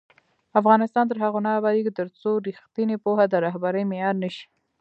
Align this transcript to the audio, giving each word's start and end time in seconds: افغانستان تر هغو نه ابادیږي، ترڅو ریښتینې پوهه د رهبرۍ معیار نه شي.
افغانستان 0.59 1.05
تر 1.07 1.17
هغو 1.23 1.39
نه 1.45 1.51
ابادیږي، 1.59 1.91
ترڅو 1.99 2.31
ریښتینې 2.47 2.97
پوهه 3.03 3.25
د 3.29 3.33
رهبرۍ 3.45 3.83
معیار 3.91 4.15
نه 4.23 4.29
شي. 4.35 4.45